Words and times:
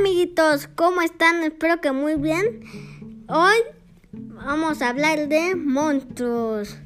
amiguitos, 0.00 0.66
¿cómo 0.76 1.02
están? 1.02 1.42
Espero 1.42 1.82
que 1.82 1.92
muy 1.92 2.14
bien. 2.14 2.62
Hoy 3.28 3.54
vamos 4.12 4.80
a 4.80 4.88
hablar 4.88 5.28
de 5.28 5.54
monstruos. 5.54 6.78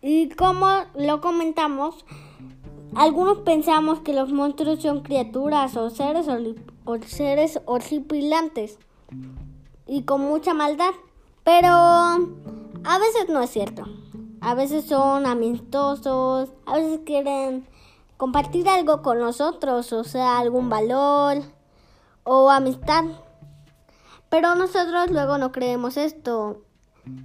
Y 0.00 0.28
como 0.28 0.84
lo 0.94 1.20
comentamos, 1.20 2.04
algunos 2.94 3.38
pensamos 3.38 3.98
que 3.98 4.12
los 4.12 4.32
monstruos 4.32 4.80
son 4.80 5.02
criaturas 5.02 5.76
o 5.76 5.90
seres 5.90 6.28
o, 6.84 6.98
seres 7.02 7.60
horripilantes 7.64 8.78
y 9.88 10.02
con 10.04 10.20
mucha 10.20 10.54
maldad, 10.54 10.92
pero 11.42 11.66
a 11.66 12.98
veces 13.00 13.28
no 13.28 13.42
es 13.42 13.50
cierto. 13.50 13.86
A 14.40 14.54
veces 14.54 14.84
son 14.84 15.26
amistosos, 15.26 16.50
a 16.64 16.76
veces 16.76 17.00
quieren 17.04 17.66
compartir 18.20 18.68
algo 18.68 19.00
con 19.00 19.18
nosotros, 19.18 19.94
o 19.94 20.04
sea, 20.04 20.38
algún 20.38 20.68
valor 20.68 21.38
o 22.22 22.50
amistad. 22.50 23.04
Pero 24.28 24.54
nosotros 24.56 25.10
luego 25.10 25.38
no 25.38 25.52
creemos 25.52 25.96
esto, 25.96 26.60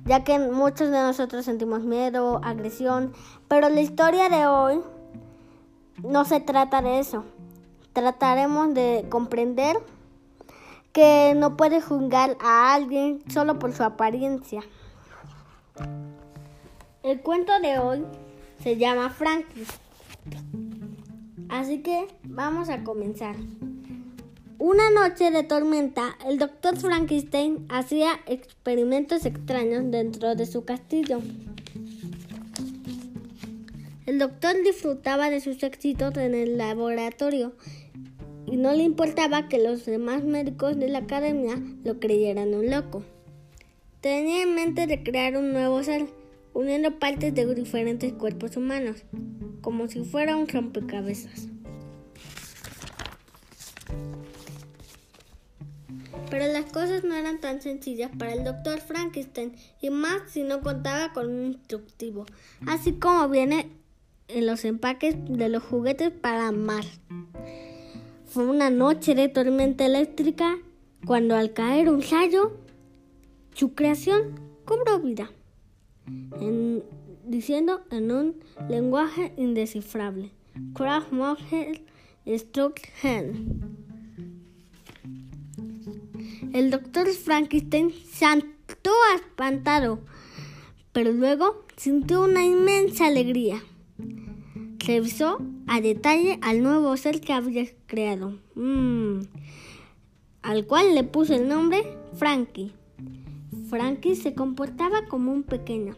ya 0.05 0.23
que 0.23 0.39
muchos 0.39 0.91
de 0.91 1.01
nosotros 1.01 1.43
sentimos 1.43 1.81
miedo, 1.81 2.39
agresión, 2.45 3.11
pero 3.49 3.67
la 3.67 3.81
historia 3.81 4.29
de 4.29 4.47
hoy 4.47 4.79
no 6.01 6.23
se 6.23 6.39
trata 6.39 6.81
de 6.81 6.99
eso. 6.99 7.25
Trataremos 7.91 8.73
de 8.73 9.05
comprender 9.09 9.75
que 10.93 11.33
no 11.35 11.57
puedes 11.57 11.83
juzgar 11.83 12.37
a 12.39 12.73
alguien 12.73 13.21
solo 13.29 13.59
por 13.59 13.73
su 13.73 13.83
apariencia. 13.83 14.61
El 17.03 17.19
cuento 17.19 17.51
de 17.59 17.79
hoy 17.79 18.05
se 18.63 18.77
llama 18.77 19.09
Frankie. 19.09 19.65
Así 21.55 21.77
que 21.77 22.07
vamos 22.25 22.67
a 22.67 22.83
comenzar. 22.83 23.37
Una 24.57 24.89
noche 24.89 25.31
de 25.31 25.43
tormenta, 25.43 26.17
el 26.27 26.37
doctor 26.37 26.75
Frankenstein 26.75 27.65
hacía 27.69 28.19
experimentos 28.27 29.25
extraños 29.25 29.89
dentro 29.89 30.35
de 30.35 30.47
su 30.47 30.65
castillo. 30.65 31.21
El 34.05 34.19
doctor 34.19 34.53
disfrutaba 34.65 35.29
de 35.29 35.39
sus 35.39 35.63
éxitos 35.63 36.17
en 36.17 36.35
el 36.35 36.57
laboratorio 36.57 37.53
y 38.45 38.57
no 38.57 38.73
le 38.73 38.83
importaba 38.83 39.47
que 39.47 39.63
los 39.63 39.85
demás 39.85 40.25
médicos 40.25 40.77
de 40.77 40.89
la 40.89 40.99
academia 40.99 41.57
lo 41.85 42.01
creyeran 42.01 42.53
un 42.53 42.69
loco. 42.69 43.01
Tenía 44.01 44.43
en 44.43 44.55
mente 44.55 44.87
de 44.87 45.03
crear 45.03 45.37
un 45.37 45.53
nuevo 45.53 45.81
ser, 45.83 46.07
uniendo 46.53 46.99
partes 46.99 47.33
de 47.33 47.55
diferentes 47.55 48.11
cuerpos 48.11 48.57
humanos 48.57 49.05
como 49.65 49.87
si 49.87 50.03
fuera 50.03 50.37
un 50.37 50.47
rompecabezas. 50.47 51.47
Pero 56.29 56.45
las 56.53 56.65
cosas 56.65 57.03
no 57.03 57.15
eran 57.15 57.41
tan 57.41 57.63
sencillas 57.63 58.11
para 58.15 58.33
el 58.33 58.43
doctor 58.43 58.79
Frankenstein 58.79 59.55
y 59.81 59.89
más 59.89 60.29
si 60.29 60.43
no 60.43 60.61
contaba 60.61 61.13
con 61.13 61.31
un 61.31 61.45
instructivo, 61.45 62.27
así 62.67 62.93
como 62.93 63.27
viene 63.27 63.71
en 64.27 64.45
los 64.45 64.65
empaques 64.65 65.15
de 65.27 65.49
los 65.49 65.63
juguetes 65.63 66.11
para 66.11 66.49
amar. 66.49 66.85
Fue 68.27 68.45
una 68.45 68.69
noche 68.69 69.15
de 69.15 69.29
tormenta 69.29 69.87
eléctrica 69.87 70.59
cuando 71.07 71.35
al 71.35 71.53
caer 71.53 71.89
un 71.89 72.03
rayo, 72.03 72.55
su 73.55 73.73
creación 73.73 74.39
cobró 74.63 74.99
vida. 74.99 75.31
Diciendo 77.27 77.81
en 77.91 78.11
un 78.11 78.35
lenguaje 78.69 79.33
indescifrable. 79.37 80.31
Craft 80.73 81.11
struck 82.37 82.79
El 86.53 86.71
doctor 86.71 87.07
Frankenstein 87.09 87.93
saltó 88.11 88.91
espantado, 89.15 89.99
pero 90.93 91.11
luego 91.11 91.65
sintió 91.75 92.23
una 92.23 92.45
inmensa 92.45 93.07
alegría. 93.07 93.61
Revisó 94.79 95.39
a 95.67 95.81
detalle 95.81 96.39
al 96.41 96.63
nuevo 96.63 96.95
ser 96.95 97.19
que 97.19 97.33
había 97.33 97.65
creado, 97.87 98.39
mm, 98.55 99.21
al 100.43 100.65
cual 100.65 100.95
le 100.95 101.03
puso 101.03 101.35
el 101.35 101.47
nombre 101.47 101.83
Frankie. 102.15 102.71
Frankie 103.69 104.15
se 104.15 104.33
comportaba 104.33 105.07
como 105.07 105.33
un 105.33 105.43
pequeño, 105.43 105.95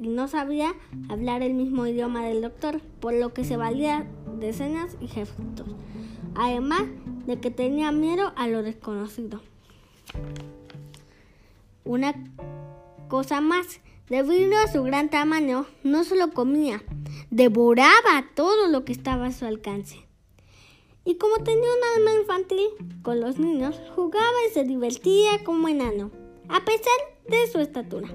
y 0.00 0.08
no 0.08 0.28
sabía 0.28 0.74
hablar 1.10 1.42
el 1.42 1.52
mismo 1.52 1.86
idioma 1.86 2.24
del 2.24 2.40
doctor, 2.40 2.80
por 3.00 3.12
lo 3.12 3.34
que 3.34 3.44
se 3.44 3.58
valía 3.58 4.06
de 4.38 4.54
señas 4.54 4.96
y 4.98 5.08
gestos, 5.08 5.66
además 6.34 6.84
de 7.26 7.38
que 7.38 7.50
tenía 7.50 7.92
miedo 7.92 8.32
a 8.36 8.48
lo 8.48 8.62
desconocido. 8.62 9.42
Una 11.84 12.14
cosa 13.08 13.42
más, 13.42 13.80
debido 14.08 14.56
a 14.56 14.68
su 14.68 14.82
gran 14.82 15.10
tamaño, 15.10 15.66
no 15.84 16.04
solo 16.04 16.30
comía, 16.30 16.82
devoraba 17.30 18.24
todo 18.34 18.68
lo 18.68 18.86
que 18.86 18.92
estaba 18.92 19.26
a 19.26 19.32
su 19.32 19.44
alcance. 19.44 20.06
Y 21.04 21.16
como 21.16 21.44
tenía 21.44 21.58
un 21.58 21.98
alma 21.98 22.20
infantil 22.20 22.68
con 23.02 23.20
los 23.20 23.38
niños, 23.38 23.78
jugaba 23.94 24.36
y 24.48 24.54
se 24.54 24.64
divertía 24.64 25.44
como 25.44 25.68
enano, 25.68 26.10
a 26.48 26.64
pesar 26.64 26.94
de 27.28 27.46
su 27.50 27.58
estatura 27.58 28.08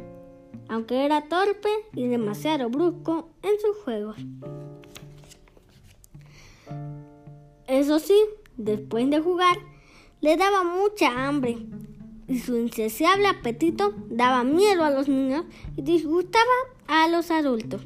aunque 0.70 1.06
era 1.06 1.28
torpe 1.28 1.70
y 1.94 2.08
demasiado 2.08 2.70
brusco 2.70 3.30
en 3.44 3.59
sus 3.59 3.78
juegos. 3.84 4.18
Eso 7.68 8.00
sí, 8.00 8.20
después 8.58 9.09
de 9.09 9.20
jugar, 9.20 9.58
le 10.22 10.38
daba 10.38 10.64
mucha 10.64 11.28
hambre 11.28 11.58
y 12.28 12.40
su 12.40 12.58
insaciable 12.58 13.28
apetito 13.28 13.94
daba 14.09 14.44
miedo 14.44 14.84
a 14.84 14.90
los 14.90 15.08
niños 15.08 15.46
y 15.75 15.81
disgustaba 15.81 16.46
a 16.88 17.08
los 17.08 17.31
adultos. 17.31 17.81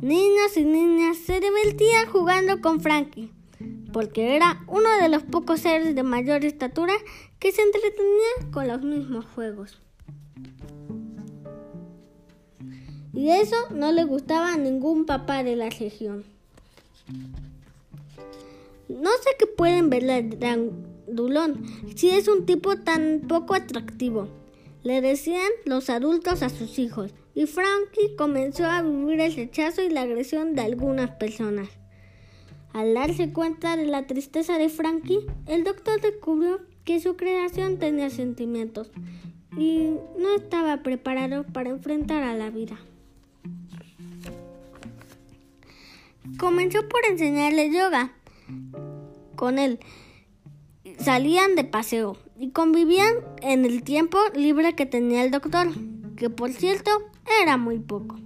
Niños 0.00 0.56
y 0.56 0.64
niñas 0.64 1.16
se 1.16 1.40
divertían 1.40 2.06
jugando 2.10 2.60
con 2.60 2.80
Frankie, 2.80 3.32
porque 3.92 4.36
era 4.36 4.62
uno 4.66 4.90
de 5.00 5.08
los 5.08 5.22
pocos 5.22 5.60
seres 5.60 5.94
de 5.94 6.02
mayor 6.02 6.44
estatura 6.44 6.94
que 7.38 7.52
se 7.52 7.62
entretenía 7.62 8.50
con 8.52 8.68
los 8.68 8.82
mismos 8.82 9.24
juegos. 9.34 9.80
Y 13.16 13.30
eso 13.30 13.56
no 13.70 13.92
le 13.92 14.04
gustaba 14.04 14.52
a 14.52 14.58
ningún 14.58 15.06
papá 15.06 15.42
de 15.42 15.56
la 15.56 15.70
región. 15.70 16.24
No 18.88 19.10
sé 19.10 19.30
qué 19.38 19.46
pueden 19.46 19.88
verle 19.88 20.28
Dulón 21.08 21.64
si 21.94 22.10
es 22.10 22.28
un 22.28 22.44
tipo 22.44 22.76
tan 22.76 23.22
poco 23.26 23.54
atractivo. 23.54 24.28
Le 24.82 25.00
decían 25.00 25.50
los 25.64 25.88
adultos 25.88 26.42
a 26.42 26.50
sus 26.50 26.78
hijos 26.78 27.14
y 27.34 27.46
Frankie 27.46 28.14
comenzó 28.18 28.66
a 28.66 28.82
vivir 28.82 29.20
el 29.20 29.34
rechazo 29.34 29.82
y 29.82 29.88
la 29.88 30.02
agresión 30.02 30.54
de 30.54 30.62
algunas 30.62 31.10
personas. 31.12 31.68
Al 32.74 32.92
darse 32.92 33.32
cuenta 33.32 33.78
de 33.78 33.86
la 33.86 34.06
tristeza 34.06 34.58
de 34.58 34.68
Frankie, 34.68 35.26
el 35.46 35.64
doctor 35.64 36.02
descubrió 36.02 36.60
que 36.84 37.00
su 37.00 37.16
creación 37.16 37.78
tenía 37.78 38.10
sentimientos 38.10 38.90
y 39.56 39.94
no 40.18 40.36
estaba 40.36 40.82
preparado 40.82 41.44
para 41.44 41.70
enfrentar 41.70 42.22
a 42.22 42.34
la 42.34 42.50
vida. 42.50 42.78
Comenzó 46.38 46.88
por 46.88 47.04
enseñarle 47.08 47.72
yoga 47.72 48.12
con 49.36 49.58
él. 49.58 49.80
Salían 50.98 51.54
de 51.54 51.64
paseo 51.64 52.16
y 52.38 52.50
convivían 52.50 53.14
en 53.42 53.64
el 53.64 53.82
tiempo 53.82 54.18
libre 54.34 54.74
que 54.74 54.86
tenía 54.86 55.24
el 55.24 55.30
doctor, 55.30 55.68
que 56.16 56.30
por 56.30 56.52
cierto 56.52 56.90
era 57.42 57.56
muy 57.56 57.78
poco. 57.78 58.16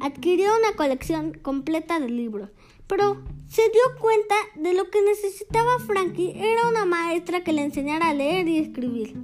Adquirió 0.00 0.50
una 0.58 0.76
colección 0.76 1.32
completa 1.34 2.00
de 2.00 2.08
libros, 2.08 2.50
pero 2.86 3.22
se 3.48 3.62
dio 3.62 4.00
cuenta 4.00 4.34
de 4.56 4.74
lo 4.74 4.90
que 4.90 5.02
necesitaba 5.02 5.78
Frankie 5.86 6.34
era 6.36 6.68
una 6.68 6.84
maestra 6.84 7.44
que 7.44 7.52
le 7.52 7.62
enseñara 7.62 8.08
a 8.08 8.14
leer 8.14 8.48
y 8.48 8.58
escribir, 8.58 9.14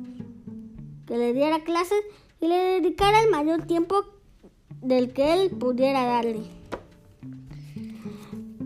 que 1.06 1.16
le 1.16 1.32
diera 1.32 1.64
clases 1.64 2.00
y 2.40 2.46
le 2.46 2.56
dedicara 2.56 3.22
el 3.22 3.30
mayor 3.30 3.66
tiempo 3.66 4.04
del 4.80 5.12
que 5.12 5.32
él 5.32 5.50
pudiera 5.50 6.04
darle. 6.04 6.57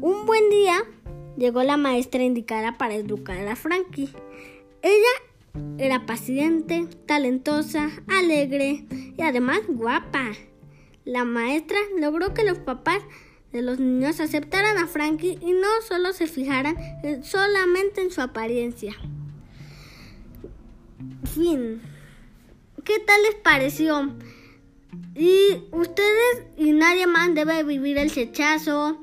Un 0.03 0.27
buen 0.27 0.51
día 0.51 0.83
llegó 1.37 1.63
la 1.63 1.77
maestra 1.77 2.25
indicada 2.25 2.77
para 2.77 2.97
educar 2.97 3.47
a 3.47 3.55
Frankie. 3.55 4.13
Ella 4.83 5.79
era 5.79 6.07
paciente, 6.07 6.89
talentosa, 7.07 7.89
alegre 8.09 8.85
y 9.17 9.23
además 9.23 9.61
guapa. 9.69 10.33
La 11.05 11.25
maestra 11.25 11.79
logró 12.01 12.35
que 12.35 12.43
los 12.43 12.59
papás 12.59 13.01
de 13.53 13.63
los 13.63 13.79
niños 13.79 14.19
aceptaran 14.19 14.77
a 14.77 14.89
Frankie 14.89 15.39
y 15.41 15.53
no 15.53 15.69
solo 15.87 16.13
se 16.13 16.27
fijaran 16.27 16.75
solamente 17.23 18.01
en 18.01 18.11
su 18.11 18.23
apariencia. 18.23 18.97
Fin. 21.33 21.81
¿Qué 22.83 22.99
tal 22.99 23.23
les 23.23 23.37
pareció? 23.37 24.13
Y 25.15 25.63
ustedes 25.71 26.45
y 26.57 26.73
nadie 26.73 27.07
más 27.07 27.33
debe 27.35 27.63
vivir 27.63 27.99
el 27.99 28.11
rechazo. 28.11 28.99